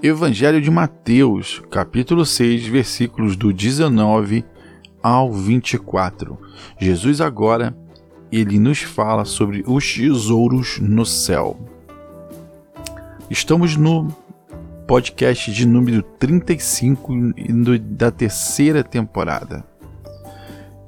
[0.00, 4.44] Evangelho de Mateus, capítulo 6, versículos do 19
[5.02, 6.38] ao 24.
[6.78, 7.76] Jesus agora
[8.30, 11.58] ele nos fala sobre os tesouros no céu.
[13.30, 14.08] Estamos no
[14.86, 17.12] podcast de número 35
[17.82, 19.64] da terceira temporada.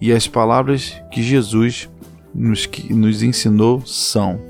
[0.01, 1.91] E as palavras que Jesus
[2.35, 4.50] nos, nos ensinou são: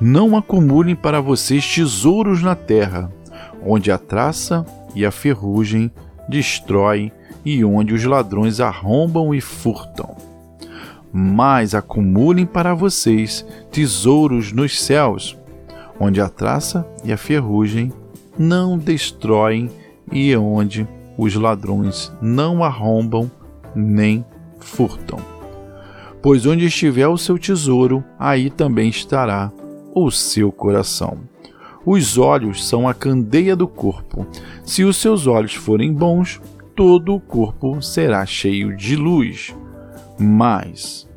[0.00, 3.12] Não acumulem para vocês tesouros na terra
[3.64, 5.90] onde a traça e a ferrugem
[6.28, 7.12] destroem
[7.44, 10.16] e onde os ladrões arrombam e furtam.
[11.12, 15.36] Mas acumulem para vocês tesouros nos céus,
[15.98, 17.92] onde a traça e a ferrugem
[18.38, 19.70] não destroem
[20.10, 20.86] e onde
[21.18, 23.30] os ladrões não arrombam
[23.74, 24.24] nem
[24.58, 25.18] furtam.
[26.22, 29.50] Pois onde estiver o seu tesouro, aí também estará
[29.94, 31.18] o seu coração.
[31.84, 34.26] Os olhos são a candeia do corpo.
[34.64, 36.40] Se os seus olhos forem bons,
[36.76, 39.54] todo o corpo será cheio de luz.
[40.18, 41.08] Mas,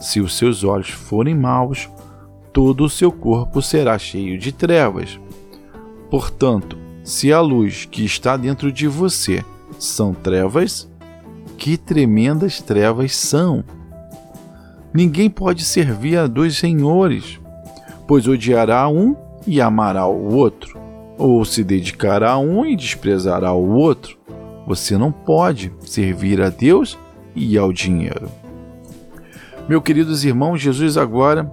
[0.00, 1.88] se os seus olhos forem maus,
[2.52, 5.20] todo o seu corpo será cheio de trevas.
[6.10, 9.44] Portanto, se a luz que está dentro de você
[9.78, 10.90] são trevas,
[11.56, 13.62] que tremendas trevas são!
[14.92, 17.38] Ninguém pode servir a dois senhores,
[18.08, 19.14] pois odiará um
[19.46, 20.80] e amará o outro,
[21.18, 24.16] ou se dedicará a um e desprezará o outro.
[24.66, 26.98] Você não pode servir a Deus
[27.36, 28.30] e ao dinheiro.
[29.68, 31.52] Meus queridos irmãos, Jesus agora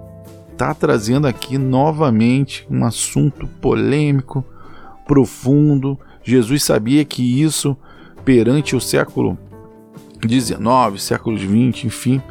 [0.50, 4.42] está trazendo aqui novamente um assunto polêmico,
[5.06, 5.98] profundo.
[6.24, 7.76] Jesus sabia que isso,
[8.24, 9.36] perante o século
[10.26, 10.58] XIX,
[10.98, 12.22] século XX, enfim,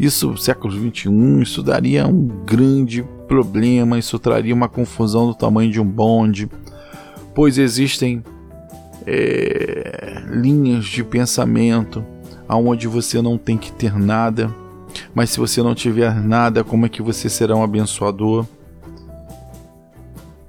[0.00, 5.80] isso, século XXI, isso daria um grande problema, isso traria uma confusão do tamanho de
[5.80, 6.48] um bonde,
[7.34, 8.22] pois existem
[9.06, 12.04] é, linhas de pensamento
[12.48, 14.52] aonde você não tem que ter nada,
[15.14, 18.46] mas se você não tiver nada, como é que você será um abençoador?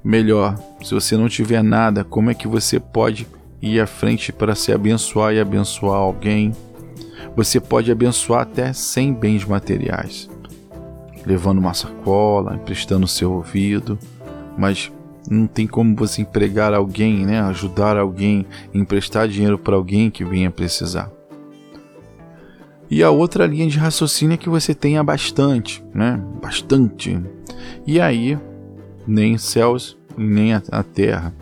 [0.03, 3.27] Melhor, se você não tiver nada, como é que você pode
[3.61, 6.51] ir à frente para se abençoar e abençoar alguém?
[7.35, 10.29] Você pode abençoar até sem bens materiais,
[11.25, 13.97] levando uma sacola, emprestando seu ouvido,
[14.57, 14.91] mas
[15.29, 20.51] não tem como você empregar alguém, né, ajudar alguém, emprestar dinheiro para alguém que venha
[20.51, 21.11] precisar.
[22.89, 26.21] E a outra linha de raciocínio é que você tenha bastante, né?
[26.39, 27.19] Bastante.
[27.85, 28.37] E aí,
[29.07, 31.33] nem céus nem a, a terra.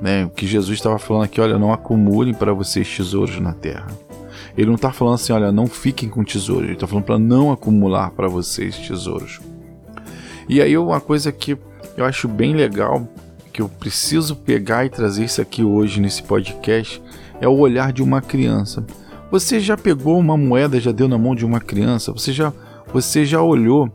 [0.00, 0.24] Né?
[0.24, 3.86] O que Jesus estava falando aqui, olha, não acumulem para vocês tesouros na terra.
[4.58, 6.64] Ele não está falando assim, olha, não fiquem com tesouro.
[6.64, 9.38] Ele está falando para não acumular para vocês tesouros.
[10.48, 11.56] E aí uma coisa que
[11.96, 13.08] eu acho bem legal,
[13.52, 17.00] que eu preciso pegar e trazer isso aqui hoje nesse podcast,
[17.40, 18.84] é o olhar de uma criança.
[19.30, 22.10] Você já pegou uma moeda, já deu na mão de uma criança?
[22.10, 22.52] Você já,
[22.92, 23.88] você já olhou?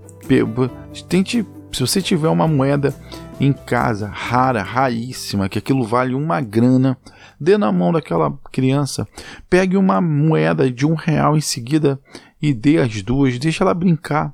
[1.10, 2.94] Tente, se você tiver uma moeda
[3.40, 6.98] em casa, rara, raríssima, que aquilo vale uma grana,
[7.40, 9.08] dê na mão daquela criança,
[9.50, 12.00] pegue uma moeda de um real em seguida
[12.42, 14.34] e dê as duas, deixa ela brincar.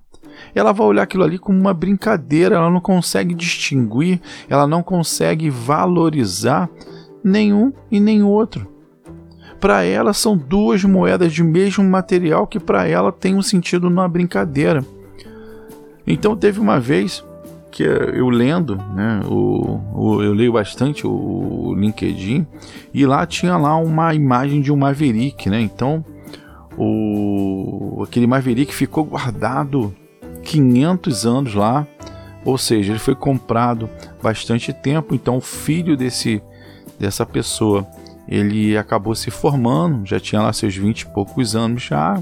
[0.53, 5.49] Ela vai olhar aquilo ali como uma brincadeira, ela não consegue distinguir, ela não consegue
[5.49, 6.69] valorizar
[7.23, 8.67] nenhum e nem outro.
[9.59, 14.07] Para ela são duas moedas de mesmo material que para ela tem um sentido numa
[14.07, 14.85] brincadeira.
[16.07, 17.23] Então teve uma vez
[17.71, 22.45] que eu lendo, né, o, o, eu leio bastante o, o, LinkedIn
[22.93, 25.61] e lá tinha lá uma imagem de um Maverick, né?
[25.61, 26.03] Então,
[26.77, 29.93] o aquele Maverick ficou guardado
[30.43, 31.85] 500 anos lá,
[32.43, 33.89] ou seja, ele foi comprado
[34.21, 36.41] bastante tempo, então o filho desse
[36.99, 37.87] dessa pessoa
[38.29, 42.21] ele acabou se formando, já tinha lá seus 20 e poucos anos já,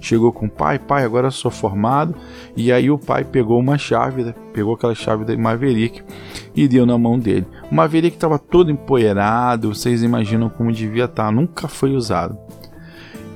[0.00, 2.12] chegou com o pai, pai, agora sou formado,
[2.56, 6.02] e aí o pai pegou uma chave, pegou aquela chave da Maverick
[6.56, 7.46] e deu na mão dele.
[7.70, 12.36] O Maverick estava todo empoeirado, vocês imaginam como devia estar, tá, nunca foi usado.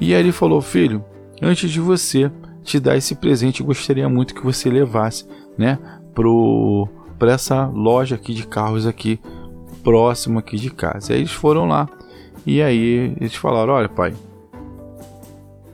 [0.00, 1.05] E aí ele falou, filho,
[1.40, 2.32] antes de você
[2.64, 5.25] te dar esse presente, gostaria muito que você levasse,
[5.56, 5.78] né,
[6.12, 9.20] pro para essa loja aqui de carros aqui
[9.82, 11.12] próximo aqui de casa.
[11.12, 11.88] E aí eles foram lá
[12.46, 14.14] e aí eles falaram: Olha, pai,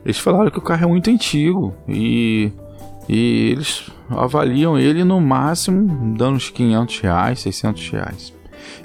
[0.03, 2.51] eles falaram que o carro é muito antigo e,
[3.07, 8.33] e eles avaliam ele no máximo dando uns 500 reais, 600 reais.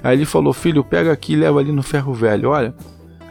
[0.03, 2.49] Aí ele falou: Filho, pega aqui e leva ali no ferro velho.
[2.49, 2.73] Olha.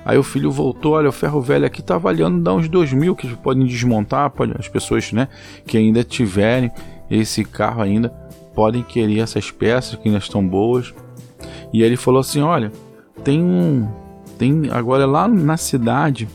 [0.07, 3.17] Aí o filho voltou, olha, o ferro velho aqui tá avaliando dar uns 2 mil
[3.17, 5.29] que podem desmontar, pode, as pessoas, né,
[5.67, 6.71] que ainda tiverem
[7.11, 8.11] esse carro ainda
[8.55, 10.95] podem querer essas peças que ainda estão boas.
[11.75, 12.73] E ele falou assim: Olha,
[13.25, 13.87] tem um.
[14.39, 16.29] Tem agora lá na cidade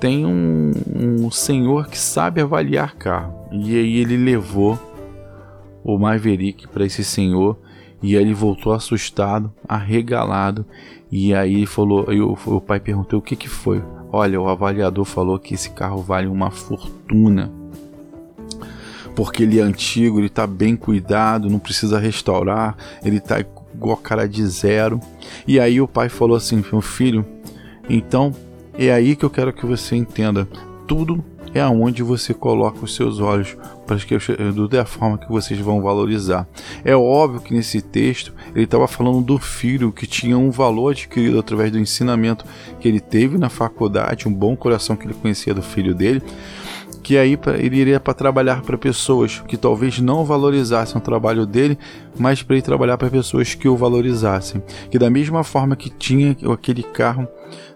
[0.00, 3.34] tem um, um senhor que sabe avaliar carro.
[3.52, 4.78] E aí ele levou
[5.84, 7.58] o Maverick para esse senhor
[8.02, 10.64] e aí ele voltou assustado, arregalado.
[11.12, 13.82] E aí falou, o, o pai perguntou o que que foi.
[14.10, 17.52] Olha, o avaliador falou que esse carro vale uma fortuna.
[19.14, 22.74] Porque ele é antigo, ele está bem cuidado, não precisa restaurar,
[23.04, 23.44] ele está
[23.74, 25.00] igual cara de zero.
[25.46, 27.24] E aí o pai falou assim: meu filho,
[27.88, 28.34] então
[28.78, 30.48] é aí que eu quero que você entenda.
[30.86, 31.24] Tudo
[31.54, 33.56] é aonde você coloca os seus olhos
[33.86, 34.16] para que
[34.70, 36.46] da forma que vocês vão valorizar.
[36.84, 41.38] É óbvio que nesse texto ele estava falando do filho que tinha um valor adquirido
[41.38, 42.44] através do ensinamento
[42.78, 46.22] que ele teve na faculdade, um bom coração que ele conhecia do filho dele,
[47.02, 51.78] que aí ele iria para trabalhar para pessoas que talvez não valorizassem o trabalho dele,
[52.18, 54.62] mas para ele trabalhar para pessoas que o valorizassem.
[54.90, 57.26] Que da mesma forma que tinha aquele carro,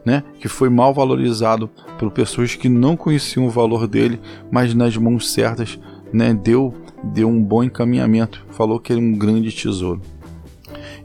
[0.04, 4.96] né, que foi mal valorizado por pessoas que não conheciam o valor dele, mas nas
[4.96, 5.78] mãos certas,
[6.12, 10.00] né, deu deu um bom encaminhamento, falou que era um grande tesouro.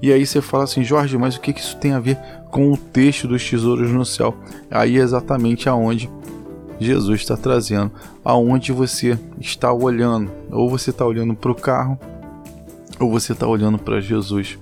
[0.01, 2.17] E aí você fala assim, Jorge, mas o que, que isso tem a ver
[2.49, 4.33] com o texto dos tesouros no céu?
[4.71, 6.09] Aí é exatamente aonde
[6.79, 7.91] Jesus está trazendo,
[8.23, 11.99] aonde você está olhando, ou você está olhando para o carro,
[12.99, 14.57] ou você está olhando para Jesus.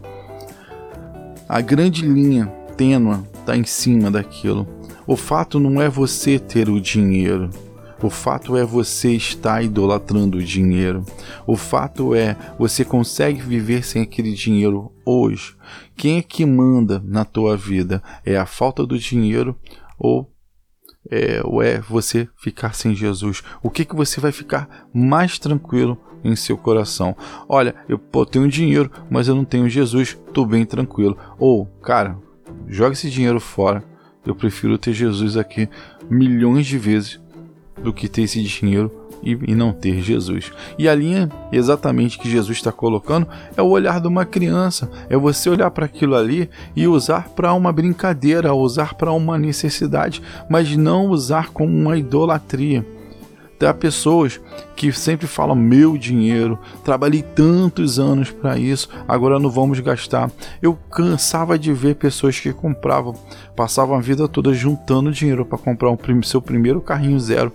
[1.47, 4.67] A grande linha tênua está em cima daquilo.
[5.05, 7.49] O fato não é você ter o dinheiro.
[8.01, 11.03] O fato é você estar idolatrando o dinheiro.
[11.47, 15.55] O fato é você consegue viver sem aquele dinheiro hoje.
[15.95, 18.03] Quem é que manda na tua vida?
[18.23, 19.55] É a falta do dinheiro
[19.97, 20.31] ou
[21.09, 23.43] é, ou é você ficar sem Jesus?
[23.61, 27.15] O que, que você vai ficar mais tranquilo em seu coração?
[27.47, 31.17] Olha, eu pô, tenho dinheiro, mas eu não tenho Jesus, tô bem tranquilo.
[31.39, 32.17] Ou, cara,
[32.67, 33.83] joga esse dinheiro fora.
[34.25, 35.69] Eu prefiro ter Jesus aqui
[36.09, 37.19] milhões de vezes
[37.83, 38.91] do que ter esse dinheiro
[39.21, 40.51] e, e não ter Jesus.
[40.77, 45.17] E a linha exatamente que Jesus está colocando é o olhar de uma criança, é
[45.17, 50.75] você olhar para aquilo ali e usar para uma brincadeira, usar para uma necessidade, mas
[50.75, 52.85] não usar como uma idolatria.
[53.65, 54.39] Há pessoas
[54.75, 60.29] que sempre falam meu dinheiro, trabalhei tantos anos para isso, agora não vamos gastar.
[60.61, 63.15] Eu cansava de ver pessoas que compravam,
[63.55, 67.51] passavam a vida toda juntando dinheiro para comprar um seu primeiro carrinho zero.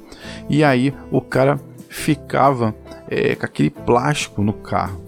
[0.48, 2.74] E aí o cara ficava
[3.08, 5.00] é, com aquele plástico no carro.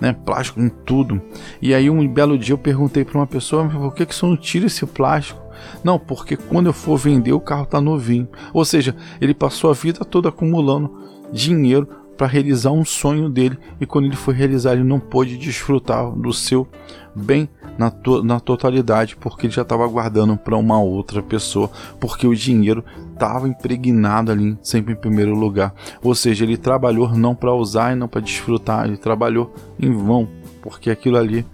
[0.00, 1.20] Né, plástico em tudo.
[1.60, 4.34] E aí um belo dia eu perguntei para uma pessoa, por que que você não
[4.34, 5.38] tira esse plástico?
[5.82, 8.28] Não, porque quando eu for vender o carro tá novinho.
[8.52, 10.90] Ou seja, ele passou a vida toda acumulando
[11.32, 11.88] dinheiro
[12.20, 16.34] para realizar um sonho dele e quando ele foi realizar ele não pôde desfrutar do
[16.34, 16.68] seu
[17.14, 17.48] bem
[17.78, 22.36] na, to na totalidade porque ele já estava guardando para uma outra pessoa porque o
[22.36, 22.84] dinheiro
[23.14, 27.96] estava impregnado ali sempre em primeiro lugar ou seja ele trabalhou não para usar e
[27.96, 30.28] não para desfrutar ele trabalhou em vão
[30.60, 31.46] porque aquilo ali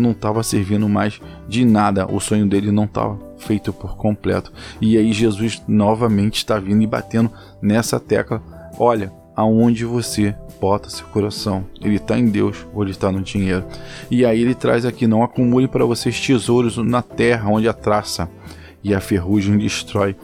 [0.00, 4.52] não estava servindo mais de nada, o sonho dele não estava feito por completo.
[4.80, 7.30] E aí Jesus novamente está vindo e batendo
[7.62, 8.42] nessa tecla:
[8.78, 13.64] olha, aonde você bota seu coração, ele está em Deus ou ele está no dinheiro.
[14.10, 18.28] E aí ele traz aqui: não acumule para vocês tesouros na terra, onde a traça
[18.82, 20.16] e a ferrugem destrói.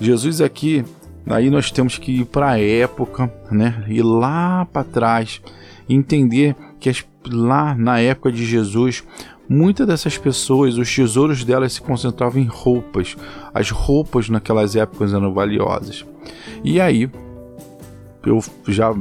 [0.00, 0.84] Jesus aqui,
[1.26, 3.84] aí nós temos que ir para a época, né?
[3.88, 5.40] Ir lá para trás,
[5.88, 9.04] entender que as lá na época de Jesus,
[9.48, 13.16] muitas dessas pessoas, os tesouros delas se concentravam em roupas.
[13.52, 16.04] As roupas naquelas épocas eram valiosas.
[16.64, 17.10] E aí,
[18.24, 18.92] eu já,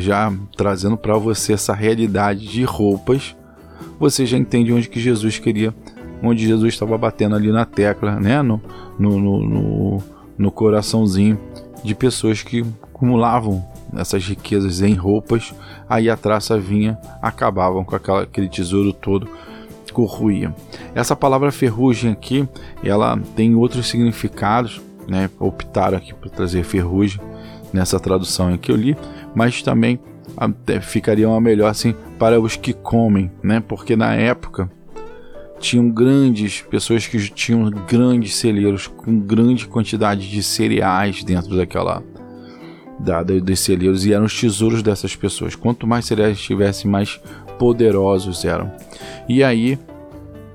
[0.00, 3.36] já trazendo para você essa realidade de roupas,
[3.98, 5.74] você já entende onde que Jesus queria,
[6.22, 8.40] onde Jesus estava batendo ali na tecla, né?
[8.42, 8.60] No,
[8.98, 10.02] no, no, no,
[10.40, 11.38] no coraçãozinho
[11.84, 13.62] de pessoas que acumulavam
[13.94, 15.54] essas riquezas em roupas,
[15.86, 19.28] aí a traça vinha, acabavam com aquela, aquele tesouro todo,
[19.92, 20.54] corruía.
[20.94, 22.48] Essa palavra ferrugem aqui,
[22.82, 25.28] ela tem outros significados, né?
[25.38, 27.20] Optaram aqui por trazer ferrugem
[27.70, 28.96] nessa tradução que eu li,
[29.34, 30.00] mas também
[30.36, 33.60] até ficaria uma melhor assim para os que comem, né?
[33.60, 34.70] Porque na época
[35.60, 42.02] tinham grandes pessoas que tinham grandes celeiros com grande quantidade de cereais dentro daquela
[42.98, 45.54] da, dos celeiros e eram os tesouros dessas pessoas.
[45.54, 47.20] Quanto mais cereais tivessem, mais
[47.58, 48.72] poderosos eram.
[49.28, 49.78] E aí,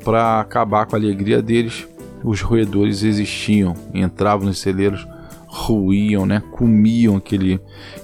[0.04, 1.88] para acabar com a alegria deles,
[2.24, 5.08] os roedores existiam, entravam nos celeiros,
[5.48, 6.42] ruíam, né?
[6.52, 7.60] comiam aquele.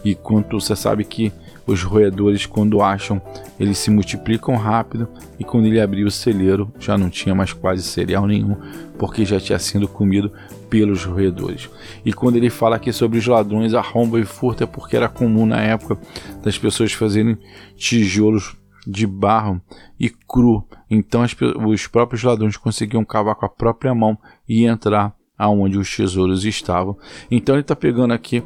[0.06, 1.32] E quanto você sabe que
[1.72, 3.22] os roedores, quando acham,
[3.60, 5.08] eles se multiplicam rápido
[5.40, 8.56] e quando ele abriu o celeiro já não tinha mais quase cereal nenhum,
[8.98, 10.32] porque já tinha sido comido
[10.70, 11.70] pelos roedores.
[12.06, 15.46] E quando ele fala aqui sobre os ladrões, arromba e furta, é porque era comum
[15.46, 15.98] na época
[16.44, 17.38] das pessoas fazerem
[17.76, 19.62] tijolos de barro
[20.00, 20.66] e cru.
[20.90, 21.36] Então as,
[21.68, 26.96] os próprios ladrões conseguiam cavar com a própria mão e entrar aonde os tesouros estavam.
[27.32, 28.44] Então ele está pegando aqui,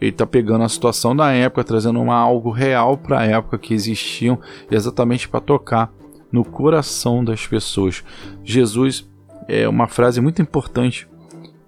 [0.00, 3.72] ele está pegando a situação da época, trazendo uma, algo real para a época que
[3.72, 5.92] existiam, exatamente para tocar
[6.32, 8.02] no coração das pessoas.
[8.42, 9.08] Jesus
[9.46, 11.08] é uma frase muito importante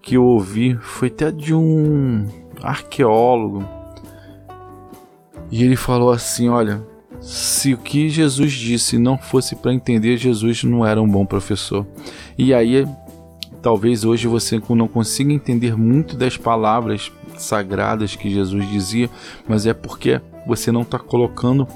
[0.03, 2.27] que eu ouvi, foi até de um
[2.61, 3.65] arqueólogo.
[5.53, 6.85] E ele falou assim: Olha,
[7.21, 11.87] se o que Jesus disse não fosse para entender, Jesus não era um bom professor.
[12.37, 12.85] E aí
[13.65, 19.09] Talvez hoje você não consiga entender muito das palavras sagradas que Jesus dizia,
[19.49, 21.67] mas é porque você não está colocando,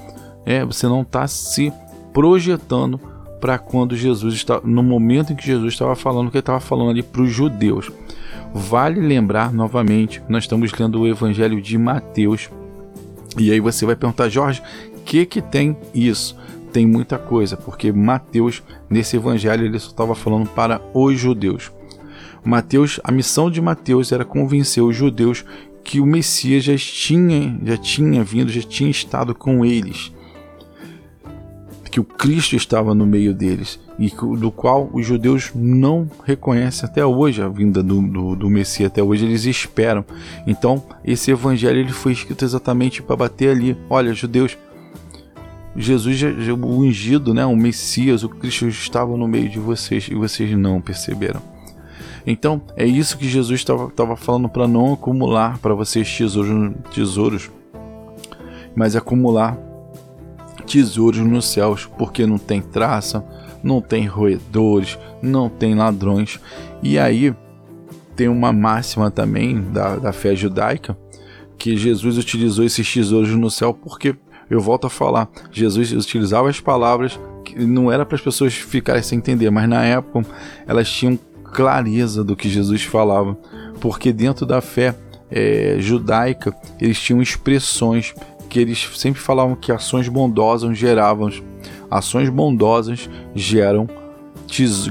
[0.45, 1.73] é, você não está se
[2.13, 2.99] projetando
[3.41, 6.91] para quando Jesus está, no momento em que Jesus estava falando, que ele estava falando
[6.91, 7.91] ali para os judeus.
[8.53, 12.51] Vale lembrar novamente, nós estamos lendo o Evangelho de Mateus,
[13.35, 14.61] e aí você vai perguntar, Jorge,
[14.95, 16.37] o que que tem isso?
[16.71, 21.71] Tem muita coisa, porque Mateus, nesse evangelho, ele só estava falando para os judeus.
[22.43, 25.43] Mateus, a missão de Mateus era convencer os judeus
[25.83, 30.13] que o Messias já tinha, já tinha vindo, já tinha estado com eles,
[31.89, 37.05] que o Cristo estava no meio deles e do qual os judeus não reconhecem até
[37.05, 40.05] hoje a vinda do, do, do Messias, até hoje eles esperam.
[40.47, 43.75] Então, esse evangelho ele foi escrito exatamente para bater ali.
[43.89, 44.57] Olha, judeus,
[45.75, 50.51] Jesus, o ungido, né, o Messias, o Cristo estava no meio de vocês e vocês
[50.57, 51.41] não perceberam.
[52.31, 57.49] Então, é isso que Jesus estava falando para não acumular para vocês tesouros, tesouros,
[58.75, 59.57] mas acumular
[60.67, 63.25] tesouros nos céus, porque não tem traça,
[63.63, 66.39] não tem roedores, não tem ladrões.
[66.83, 67.33] E aí
[68.15, 70.95] tem uma máxima também da, da fé judaica
[71.57, 74.15] que Jesus utilizou esses tesouros no céu porque
[74.51, 79.01] eu volto a falar, Jesus utilizava as palavras que não era para as pessoas ficarem
[79.01, 80.29] sem entender, mas na época
[80.67, 81.17] elas tinham
[81.49, 83.37] clareza do que Jesus falava,
[83.79, 84.95] porque dentro da fé
[85.29, 88.13] é, judaica eles tinham expressões
[88.49, 91.29] que eles sempre falavam que ações bondosas geravam,
[91.89, 93.87] ações bondosas geram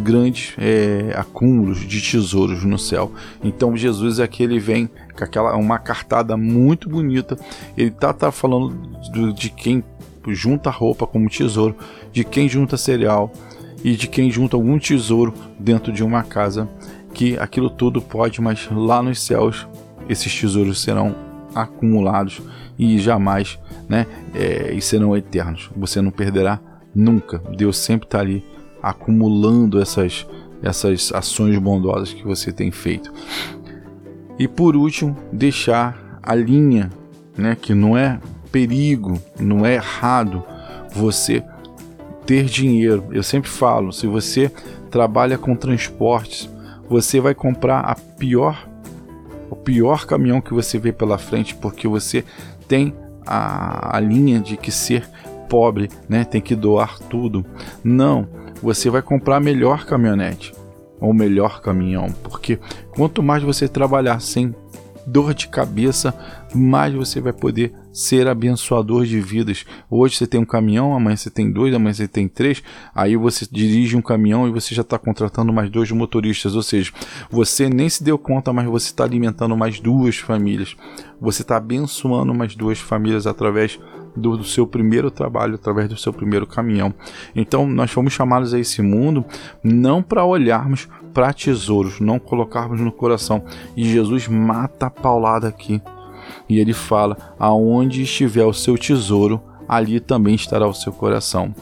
[0.00, 3.12] grandes é, acúmulos de tesouros no céu.
[3.43, 7.37] Então Jesus aqui ele vem com aquela uma cartada muito bonita.
[7.77, 8.75] Ele tá, tá falando
[9.11, 9.83] do, de quem
[10.29, 11.75] junta roupa como tesouro,
[12.12, 13.33] de quem junta cereal,
[13.82, 16.68] e de quem junta algum tesouro dentro de uma casa,
[17.14, 19.66] que aquilo tudo pode, mas lá nos céus
[20.08, 21.14] esses tesouros serão
[21.54, 22.40] acumulados
[22.78, 23.58] e jamais,
[23.88, 25.70] né, é, e serão eternos.
[25.76, 26.61] Você não perderá
[26.94, 27.42] nunca.
[27.56, 28.44] Deus sempre está ali
[28.82, 30.26] acumulando essas
[30.62, 33.12] essas ações bondosas que você tem feito.
[34.38, 36.90] E por último, deixar a linha,
[37.37, 38.20] né, que não é
[38.50, 40.42] perigo, não é errado
[40.92, 41.42] você
[42.28, 43.06] ter dinheiro.
[43.11, 44.52] Eu sempre falo, se você
[44.90, 46.47] trabalha com transportes,
[46.87, 48.68] você vai comprar a pior
[49.50, 52.23] o pior caminhão que você vê pela frente, porque você
[52.68, 52.94] tem
[53.26, 55.08] a, a linha de que ser
[55.49, 57.47] pobre, né, tem que doar tudo.
[57.82, 58.28] Não,
[58.62, 60.54] você vai comprar a melhor caminhonete
[61.00, 62.58] ou melhor caminhão, porque
[62.90, 64.54] quanto mais você trabalhar sem
[65.09, 66.15] dor de cabeça,
[66.55, 69.65] mais você vai poder ser abençoador de vidas.
[69.91, 72.62] Hoje você tem um caminhão, amanhã você tem dois, amanhã você tem três.
[72.95, 76.55] Aí você dirige um caminhão e você já está contratando mais dois motoristas.
[76.55, 76.93] Ou seja,
[77.31, 80.77] você nem se deu conta, mas você está alimentando mais duas famílias.
[81.21, 83.81] Você está abençoando mais duas famílias através
[84.19, 86.93] do, do, seu primeiro trabalho, através do seu primeiro caminhão.
[87.35, 89.25] Então, nós fomos chamados a esse mundo
[89.63, 93.43] não para olharmos para tesouros, não colocarmos no coração.
[93.77, 95.81] E Jesus mata a paulada aqui.
[96.49, 101.55] E ele fala: Aonde estiver o seu tesouro, ali também estará o seu coração.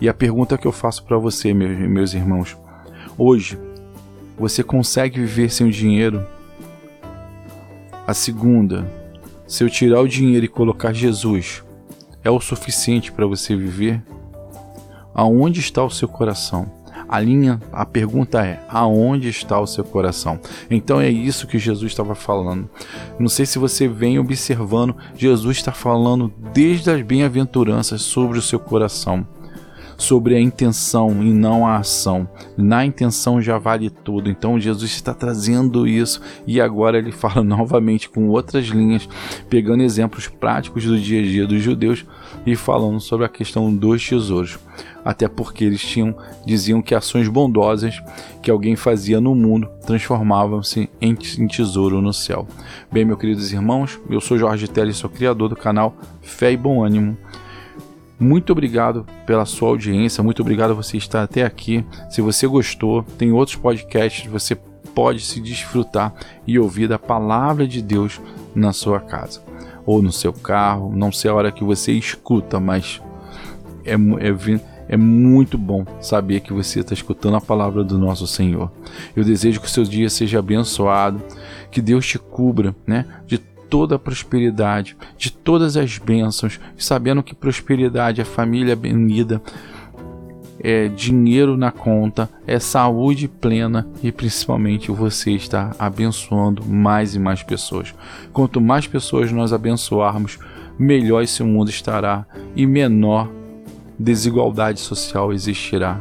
[0.00, 2.56] E a pergunta que eu faço para você, meus, meus irmãos:
[3.16, 3.58] hoje,
[4.38, 6.24] você consegue viver sem o dinheiro?
[8.06, 8.86] A segunda,
[9.46, 11.63] se eu tirar o dinheiro e colocar Jesus,
[12.24, 14.02] é o suficiente para você viver?
[15.14, 16.66] Aonde está o seu coração?
[17.06, 20.40] A linha, a pergunta é: aonde está o seu coração?
[20.70, 22.68] Então é isso que Jesus estava falando.
[23.18, 28.58] Não sei se você vem observando, Jesus está falando desde as bem-aventuranças sobre o seu
[28.58, 29.26] coração,
[29.96, 32.28] sobre a intenção e não a ação.
[32.56, 34.30] Na intenção já vale tudo.
[34.30, 39.08] Então Jesus está trazendo isso e agora ele fala novamente com outras linhas,
[39.48, 42.04] pegando exemplos práticos do dia a dia dos judeus
[42.46, 44.58] e falando sobre a questão dos tesouros.
[45.04, 46.14] Até porque eles tinham
[46.46, 48.02] diziam que ações bondosas
[48.42, 52.46] que alguém fazia no mundo transformavam-se em, tesouro no céu.
[52.90, 56.82] Bem, meus queridos irmãos, eu sou Jorge Teles, sou criador do canal Fé e Bom
[56.82, 57.16] Ânimo.
[58.18, 61.84] Muito obrigado pela sua audiência, muito obrigado você estar até aqui.
[62.08, 64.56] Se você gostou, tem outros podcasts, você
[64.94, 66.14] pode se desfrutar
[66.46, 68.20] e ouvir a palavra de Deus
[68.54, 69.42] na sua casa
[69.84, 70.94] ou no seu carro.
[70.94, 73.02] Não sei a hora que você escuta, mas
[73.84, 78.70] é, é, é muito bom saber que você está escutando a palavra do nosso Senhor.
[79.16, 81.20] Eu desejo que o seu dia seja abençoado,
[81.70, 83.38] que Deus te cubra né, de
[83.74, 89.42] toda a prosperidade, de todas as bênçãos, sabendo que prosperidade é família bem-vinda,
[90.60, 97.42] é dinheiro na conta, é saúde plena e principalmente você está abençoando mais e mais
[97.42, 97.92] pessoas.
[98.32, 100.38] Quanto mais pessoas nós abençoarmos,
[100.78, 103.28] melhor esse mundo estará e menor
[103.98, 106.00] desigualdade social existirá.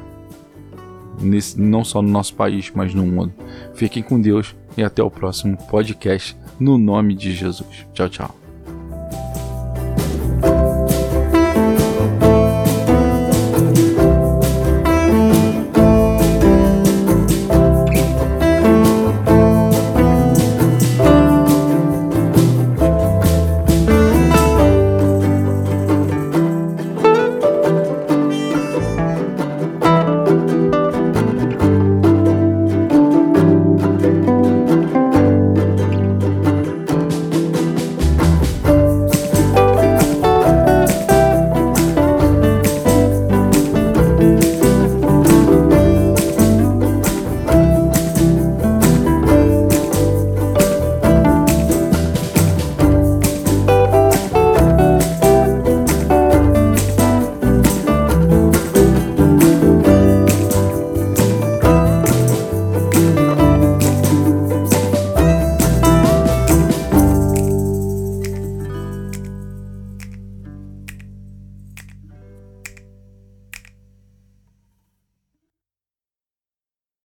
[1.19, 3.33] Nesse, não só no nosso país, mas no mundo.
[3.73, 7.85] Fiquem com Deus e até o próximo podcast no nome de Jesus.
[7.93, 8.42] Tchau, tchau.